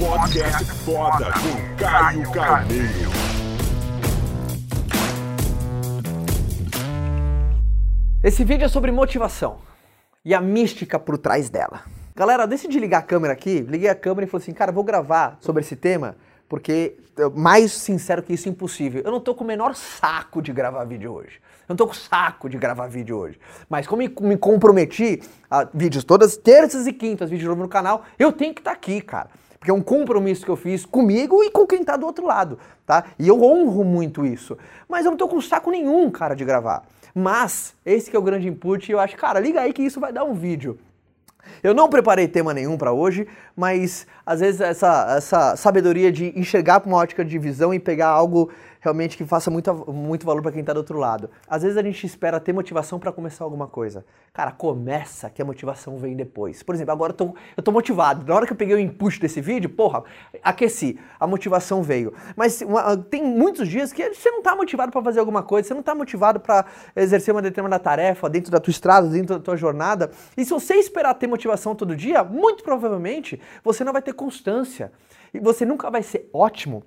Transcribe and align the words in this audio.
Podcast 0.00 0.64
foda 0.76 1.26
com 1.26 1.76
Caio 1.76 2.32
Carneiro. 2.32 3.10
Esse 8.24 8.42
vídeo 8.42 8.64
é 8.64 8.68
sobre 8.68 8.90
motivação 8.90 9.58
e 10.24 10.34
a 10.34 10.40
mística 10.40 10.98
por 10.98 11.18
trás 11.18 11.50
dela. 11.50 11.82
Galera, 12.16 12.46
decidi 12.46 12.80
ligar 12.80 13.00
a 13.00 13.02
câmera 13.02 13.34
aqui, 13.34 13.60
liguei 13.60 13.90
a 13.90 13.94
câmera 13.94 14.26
e 14.26 14.30
falei 14.30 14.42
assim, 14.42 14.54
cara, 14.54 14.72
vou 14.72 14.82
gravar 14.82 15.36
sobre 15.38 15.60
esse 15.60 15.76
tema, 15.76 16.16
porque 16.48 16.96
mais 17.34 17.70
sincero 17.70 18.22
que 18.22 18.32
isso 18.32 18.48
é 18.48 18.52
impossível. 18.52 19.02
Eu 19.04 19.12
não 19.12 19.20
tô 19.20 19.34
com 19.34 19.44
o 19.44 19.46
menor 19.46 19.74
saco 19.74 20.40
de 20.40 20.50
gravar 20.50 20.84
vídeo 20.84 21.12
hoje. 21.12 21.42
Eu 21.68 21.74
não 21.74 21.76
tô 21.76 21.86
com 21.86 21.92
saco 21.92 22.48
de 22.48 22.56
gravar 22.56 22.86
vídeo 22.86 23.18
hoje. 23.18 23.38
Mas 23.68 23.86
como 23.86 24.00
me 24.00 24.38
comprometi 24.38 25.20
a 25.50 25.68
vídeos 25.74 26.04
todas 26.04 26.38
terças 26.38 26.86
e 26.86 26.92
quintas, 26.94 27.28
vídeo 27.28 27.50
novo 27.50 27.60
no 27.60 27.68
canal, 27.68 28.06
eu 28.18 28.32
tenho 28.32 28.54
que 28.54 28.62
estar 28.62 28.70
tá 28.70 28.76
aqui, 28.78 29.02
cara. 29.02 29.28
Porque 29.60 29.70
é 29.70 29.74
um 29.74 29.82
compromisso 29.82 30.42
que 30.42 30.50
eu 30.50 30.56
fiz 30.56 30.86
comigo 30.86 31.44
e 31.44 31.50
com 31.50 31.66
quem 31.66 31.84
tá 31.84 31.94
do 31.94 32.06
outro 32.06 32.26
lado, 32.26 32.58
tá? 32.86 33.04
E 33.18 33.28
eu 33.28 33.42
honro 33.42 33.84
muito 33.84 34.24
isso. 34.24 34.56
Mas 34.88 35.04
eu 35.04 35.10
não 35.10 35.18
tô 35.18 35.28
com 35.28 35.38
saco 35.38 35.70
nenhum, 35.70 36.10
cara, 36.10 36.34
de 36.34 36.46
gravar. 36.46 36.82
Mas 37.14 37.74
esse 37.84 38.10
que 38.10 38.16
é 38.16 38.18
o 38.18 38.22
grande 38.22 38.48
input 38.48 38.88
e 38.88 38.94
eu 38.94 38.98
acho, 38.98 39.18
cara, 39.18 39.38
liga 39.38 39.60
aí 39.60 39.74
que 39.74 39.82
isso 39.82 40.00
vai 40.00 40.14
dar 40.14 40.24
um 40.24 40.32
vídeo. 40.32 40.78
Eu 41.62 41.74
não 41.74 41.88
preparei 41.88 42.28
tema 42.28 42.54
nenhum 42.54 42.76
para 42.76 42.92
hoje, 42.92 43.26
mas 43.56 44.06
às 44.24 44.40
vezes 44.40 44.60
essa, 44.60 45.14
essa 45.16 45.56
sabedoria 45.56 46.10
de 46.10 46.38
enxergar 46.38 46.80
com 46.80 46.90
uma 46.90 46.98
ótica 46.98 47.24
de 47.24 47.38
visão 47.38 47.74
e 47.74 47.78
pegar 47.78 48.08
algo 48.08 48.50
realmente 48.80 49.16
que 49.16 49.24
faça 49.24 49.50
muito, 49.50 49.72
muito 49.92 50.24
valor 50.24 50.42
para 50.42 50.52
quem 50.52 50.60
está 50.60 50.72
do 50.72 50.78
outro 50.78 50.98
lado. 50.98 51.30
Às 51.46 51.62
vezes 51.62 51.76
a 51.76 51.82
gente 51.82 52.04
espera 52.06 52.40
ter 52.40 52.52
motivação 52.52 52.98
para 52.98 53.12
começar 53.12 53.44
alguma 53.44 53.66
coisa. 53.66 54.04
Cara, 54.32 54.52
começa 54.52 55.28
que 55.28 55.42
a 55.42 55.44
motivação 55.44 55.98
vem 55.98 56.16
depois. 56.16 56.62
Por 56.62 56.74
exemplo, 56.74 56.92
agora 56.92 57.12
eu 57.12 57.16
tô, 57.16 57.34
eu 57.56 57.62
tô 57.62 57.70
motivado. 57.70 58.24
Na 58.26 58.34
hora 58.34 58.46
que 58.46 58.52
eu 58.52 58.56
peguei 58.56 58.74
o 58.74 58.78
input 58.78 59.20
desse 59.20 59.40
vídeo, 59.40 59.68
porra, 59.68 60.02
aqueci, 60.42 60.98
a 61.18 61.26
motivação 61.26 61.82
veio. 61.82 62.14
Mas 62.34 62.62
uma, 62.62 62.96
tem 62.96 63.22
muitos 63.22 63.68
dias 63.68 63.92
que 63.92 64.14
você 64.14 64.30
não 64.30 64.38
está 64.38 64.56
motivado 64.56 64.90
para 64.90 65.02
fazer 65.02 65.20
alguma 65.20 65.42
coisa, 65.42 65.68
você 65.68 65.74
não 65.74 65.80
está 65.80 65.94
motivado 65.94 66.40
para 66.40 66.64
exercer 66.96 67.34
uma 67.34 67.42
determinada 67.42 67.82
tarefa 67.82 68.30
dentro 68.30 68.50
da 68.50 68.58
tua 68.58 68.70
estrada, 68.70 69.08
dentro 69.08 69.36
da 69.36 69.42
tua 69.42 69.56
jornada. 69.56 70.10
E 70.36 70.44
se 70.44 70.50
você 70.50 70.74
esperar 70.76 71.14
ter 71.14 71.26
motivação 71.30 71.74
todo 71.74 71.96
dia, 71.96 72.22
muito 72.22 72.62
provavelmente 72.62 73.40
você 73.64 73.82
não 73.82 73.92
vai 73.92 74.02
ter 74.02 74.12
constância. 74.12 74.92
E 75.32 75.38
você 75.38 75.64
nunca 75.64 75.90
vai 75.90 76.02
ser 76.02 76.28
ótimo 76.32 76.84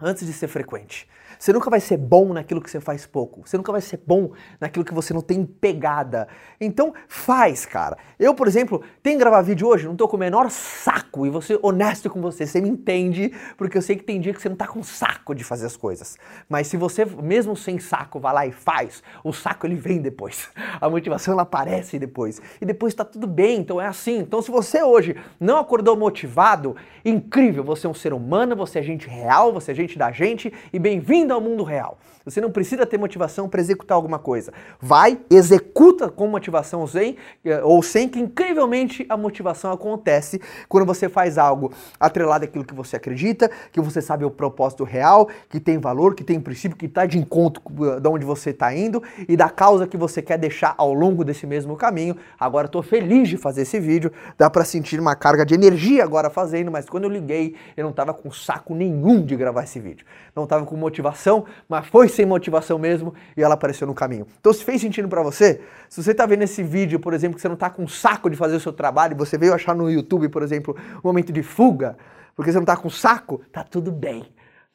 antes 0.00 0.26
de 0.26 0.32
ser 0.32 0.48
frequente. 0.48 1.08
Você 1.38 1.52
nunca 1.52 1.70
vai 1.70 1.78
ser 1.78 1.96
bom 1.96 2.32
naquilo 2.32 2.60
que 2.60 2.68
você 2.68 2.80
faz 2.80 3.06
pouco. 3.06 3.46
Você 3.46 3.56
nunca 3.56 3.70
vai 3.70 3.80
ser 3.80 4.00
bom 4.04 4.32
naquilo 4.60 4.84
que 4.84 4.92
você 4.92 5.14
não 5.14 5.20
tem 5.20 5.46
pegada. 5.46 6.26
Então 6.60 6.92
faz, 7.06 7.64
cara. 7.64 7.96
Eu, 8.18 8.34
por 8.34 8.48
exemplo, 8.48 8.82
tenho 9.02 9.16
que 9.16 9.20
gravar 9.20 9.42
vídeo 9.42 9.68
hoje, 9.68 9.86
não 9.86 9.94
tô 9.94 10.08
com 10.08 10.16
o 10.16 10.20
menor 10.20 10.50
saco. 10.50 11.24
E 11.24 11.42
ser 11.42 11.60
honesto 11.62 12.10
com 12.10 12.20
você, 12.20 12.44
você 12.44 12.60
me 12.60 12.68
entende, 12.68 13.32
porque 13.56 13.78
eu 13.78 13.82
sei 13.82 13.94
que 13.94 14.02
tem 14.02 14.20
dia 14.20 14.34
que 14.34 14.42
você 14.42 14.48
não 14.48 14.56
tá 14.56 14.66
com 14.66 14.82
saco 14.82 15.32
de 15.32 15.44
fazer 15.44 15.66
as 15.66 15.76
coisas. 15.76 16.18
Mas 16.48 16.66
se 16.66 16.76
você, 16.76 17.04
mesmo 17.04 17.56
sem 17.56 17.78
saco, 17.78 18.18
vai 18.18 18.34
lá 18.34 18.46
e 18.46 18.50
faz, 18.50 19.02
o 19.22 19.32
saco 19.32 19.64
ele 19.64 19.76
vem 19.76 20.00
depois. 20.00 20.48
A 20.80 20.90
motivação 20.90 21.34
ela 21.34 21.42
aparece 21.42 22.00
depois. 22.00 22.42
E 22.60 22.66
depois 22.66 22.94
tá 22.94 23.04
tudo 23.04 23.28
bem, 23.28 23.60
então 23.60 23.80
é 23.80 23.86
assim. 23.86 24.18
Então 24.18 24.42
se 24.42 24.50
você 24.50 24.82
hoje 24.82 25.16
não 25.38 25.58
acordou 25.58 25.96
motivado, 25.96 26.74
incrível, 27.04 27.62
você 27.62 27.86
é 27.86 27.90
um 27.90 27.94
ser 27.94 28.12
humano, 28.12 28.56
você 28.56 28.80
é 28.80 28.82
gente 28.82 29.08
real, 29.08 29.52
você 29.52 29.70
é 29.70 29.74
gente 29.74 29.87
da 29.96 30.10
gente 30.10 30.52
e 30.72 30.78
bem-vindo 30.78 31.32
ao 31.32 31.40
mundo 31.40 31.62
real. 31.62 31.98
Você 32.24 32.42
não 32.42 32.50
precisa 32.50 32.84
ter 32.84 32.98
motivação 32.98 33.48
para 33.48 33.60
executar 33.60 33.94
alguma 33.94 34.18
coisa. 34.18 34.52
Vai, 34.80 35.18
executa 35.30 36.10
com 36.10 36.26
motivação 36.26 36.86
sem, 36.86 37.16
eh, 37.42 37.62
ou 37.62 37.82
sem, 37.82 38.06
que 38.06 38.18
incrivelmente 38.18 39.06
a 39.08 39.16
motivação 39.16 39.72
acontece 39.72 40.38
quando 40.68 40.84
você 40.84 41.08
faz 41.08 41.38
algo 41.38 41.72
atrelado 41.98 42.44
àquilo 42.44 42.64
que 42.64 42.74
você 42.74 42.96
acredita, 42.96 43.50
que 43.72 43.80
você 43.80 44.02
sabe 44.02 44.26
o 44.26 44.30
propósito 44.30 44.84
real, 44.84 45.28
que 45.48 45.58
tem 45.58 45.78
valor, 45.78 46.14
que 46.14 46.22
tem 46.22 46.38
princípio, 46.38 46.76
que 46.76 46.84
está 46.84 47.06
de 47.06 47.16
encontro 47.16 47.62
eh, 47.80 48.00
de 48.00 48.08
onde 48.08 48.26
você 48.26 48.50
está 48.50 48.74
indo 48.74 49.02
e 49.26 49.34
da 49.34 49.48
causa 49.48 49.86
que 49.86 49.96
você 49.96 50.20
quer 50.20 50.36
deixar 50.36 50.74
ao 50.76 50.92
longo 50.92 51.24
desse 51.24 51.46
mesmo 51.46 51.76
caminho. 51.76 52.14
Agora 52.38 52.66
estou 52.66 52.82
feliz 52.82 53.28
de 53.28 53.38
fazer 53.38 53.62
esse 53.62 53.80
vídeo, 53.80 54.12
dá 54.36 54.50
para 54.50 54.66
sentir 54.66 55.00
uma 55.00 55.16
carga 55.16 55.46
de 55.46 55.54
energia 55.54 56.04
agora 56.04 56.28
fazendo, 56.28 56.70
mas 56.70 56.86
quando 56.90 57.04
eu 57.04 57.10
liguei 57.10 57.54
eu 57.76 57.84
não 57.84 57.90
estava 57.90 58.12
com 58.12 58.30
saco 58.30 58.74
nenhum 58.74 59.24
de 59.24 59.36
gravar 59.36 59.64
esse 59.64 59.77
vídeo. 59.80 60.06
Não 60.34 60.44
estava 60.44 60.64
com 60.64 60.76
motivação, 60.76 61.44
mas 61.68 61.86
foi 61.86 62.08
sem 62.08 62.26
motivação 62.26 62.78
mesmo 62.78 63.14
e 63.36 63.42
ela 63.42 63.54
apareceu 63.54 63.86
no 63.86 63.94
caminho. 63.94 64.26
Então, 64.40 64.52
se 64.52 64.64
fez 64.64 64.80
sentido 64.80 65.08
para 65.08 65.22
você, 65.22 65.60
se 65.88 66.02
você 66.02 66.12
está 66.12 66.26
vendo 66.26 66.42
esse 66.42 66.62
vídeo, 66.62 67.00
por 67.00 67.14
exemplo, 67.14 67.36
que 67.36 67.42
você 67.42 67.48
não 67.48 67.54
está 67.54 67.70
com 67.70 67.86
saco 67.86 68.30
de 68.30 68.36
fazer 68.36 68.56
o 68.56 68.60
seu 68.60 68.72
trabalho, 68.72 69.16
você 69.16 69.36
veio 69.38 69.54
achar 69.54 69.74
no 69.74 69.90
YouTube, 69.90 70.28
por 70.28 70.42
exemplo, 70.42 70.76
um 70.96 71.08
momento 71.08 71.32
de 71.32 71.42
fuga, 71.42 71.96
porque 72.34 72.52
você 72.52 72.56
não 72.56 72.64
está 72.64 72.76
com 72.76 72.88
saco, 72.88 73.40
tá 73.52 73.64
tudo 73.64 73.90
bem. 73.90 74.24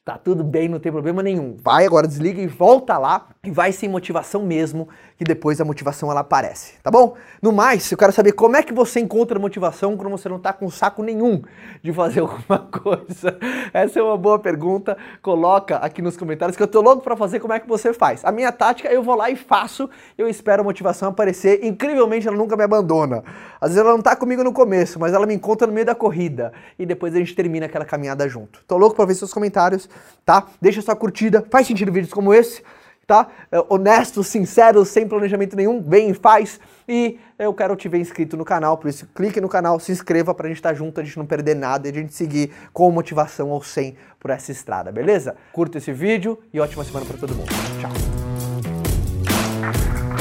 Tá 0.05 0.17
tudo 0.17 0.43
bem, 0.43 0.67
não 0.67 0.79
tem 0.79 0.91
problema 0.91 1.23
nenhum. 1.23 1.55
Vai 1.63 1.85
agora, 1.85 2.05
desliga 2.05 2.41
e 2.41 2.45
volta 2.45 2.97
lá 2.97 3.29
e 3.41 3.49
vai 3.49 3.71
sem 3.71 3.87
motivação 3.87 4.45
mesmo, 4.45 4.89
que 5.17 5.23
depois 5.23 5.61
a 5.61 5.65
motivação 5.65 6.11
ela 6.11 6.19
aparece, 6.19 6.73
tá 6.83 6.91
bom? 6.91 7.15
No 7.41 7.53
mais, 7.53 7.89
eu 7.89 7.97
quero 7.97 8.11
saber 8.11 8.33
como 8.33 8.57
é 8.57 8.63
que 8.63 8.73
você 8.73 8.99
encontra 8.99 9.39
motivação 9.39 9.95
quando 9.95 10.09
você 10.09 10.27
não 10.27 10.39
tá 10.39 10.51
com 10.51 10.69
saco 10.69 11.01
nenhum 11.01 11.41
de 11.81 11.93
fazer 11.93 12.19
alguma 12.21 12.59
coisa. 12.59 13.37
Essa 13.73 13.99
é 13.99 14.03
uma 14.03 14.17
boa 14.17 14.37
pergunta. 14.37 14.97
Coloca 15.21 15.77
aqui 15.77 16.01
nos 16.01 16.17
comentários 16.17 16.57
que 16.57 16.63
eu 16.63 16.67
tô 16.67 16.81
louco 16.81 17.01
para 17.01 17.15
fazer 17.15 17.39
como 17.39 17.53
é 17.53 17.59
que 17.61 17.67
você 17.67 17.93
faz. 17.93 18.25
A 18.25 18.31
minha 18.31 18.51
tática, 18.51 18.89
eu 18.89 19.03
vou 19.03 19.15
lá 19.15 19.29
e 19.29 19.37
faço, 19.37 19.89
eu 20.17 20.27
espero 20.27 20.63
a 20.63 20.65
motivação 20.65 21.07
aparecer. 21.07 21.63
Incrivelmente 21.63 22.27
ela 22.27 22.35
nunca 22.35 22.57
me 22.57 22.63
abandona. 22.63 23.23
Às 23.61 23.69
vezes 23.69 23.77
ela 23.77 23.91
não 23.95 24.01
tá 24.01 24.17
comigo 24.17 24.43
no 24.43 24.51
começo, 24.51 24.99
mas 24.99 25.13
ela 25.13 25.25
me 25.25 25.33
encontra 25.33 25.65
no 25.65 25.71
meio 25.71 25.85
da 25.85 25.95
corrida 25.95 26.51
e 26.77 26.85
depois 26.85 27.15
a 27.15 27.19
gente 27.19 27.33
termina 27.33 27.67
aquela 27.67 27.85
caminhada 27.85 28.27
junto. 28.27 28.59
Tô 28.67 28.75
louco 28.75 28.97
para 28.97 29.05
ver 29.05 29.15
seus 29.15 29.33
comentários 29.33 29.92
tá? 30.25 30.47
Deixa 30.61 30.81
sua 30.81 30.95
curtida, 30.95 31.45
faz 31.49 31.67
sentido 31.67 31.91
vídeos 31.91 32.13
como 32.13 32.33
esse, 32.33 32.63
tá? 33.05 33.27
É, 33.51 33.63
honesto, 33.69 34.23
sincero, 34.23 34.85
sem 34.85 35.07
planejamento 35.07 35.55
nenhum, 35.55 35.81
vem 35.81 36.09
e 36.09 36.13
faz. 36.13 36.59
E 36.87 37.19
eu 37.37 37.53
quero 37.53 37.75
te 37.75 37.87
ver 37.87 37.99
inscrito 37.99 38.37
no 38.37 38.45
canal, 38.45 38.77
por 38.77 38.89
isso 38.89 39.07
clique 39.13 39.39
no 39.41 39.49
canal, 39.49 39.79
se 39.79 39.91
inscreva 39.91 40.33
pra 40.33 40.47
gente 40.47 40.57
estar 40.57 40.69
tá 40.69 40.75
junto, 40.75 40.99
a 40.99 41.03
gente 41.03 41.17
não 41.17 41.25
perder 41.25 41.55
nada 41.55 41.87
e 41.87 41.91
a 41.91 41.93
gente 41.93 42.13
seguir 42.13 42.51
com 42.71 42.89
motivação 42.91 43.49
ou 43.49 43.61
sem 43.63 43.95
por 44.19 44.31
essa 44.31 44.51
estrada, 44.51 44.91
beleza? 44.91 45.35
Curta 45.51 45.77
esse 45.77 45.91
vídeo 45.91 46.39
e 46.53 46.59
ótima 46.59 46.83
semana 46.83 47.05
para 47.05 47.17
todo 47.17 47.35
mundo. 47.35 47.49
Tchau. 47.79 47.91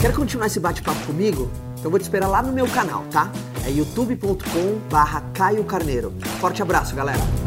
Quer 0.01 0.13
continuar 0.13 0.47
esse 0.47 0.59
bate-papo 0.59 1.07
comigo? 1.07 1.49
Então 1.79 1.91
vou 1.91 1.99
te 1.99 2.03
esperar 2.03 2.27
lá 2.27 2.43
no 2.43 2.53
meu 2.53 2.67
canal, 2.67 3.05
tá? 3.13 3.31
É 3.65 3.71
youtube.com 3.71 4.79
barra 4.91 5.23
Caio 5.33 5.65
Carneiro. 5.65 6.13
Forte 6.41 6.61
abraço, 6.61 6.95
galera! 6.95 7.42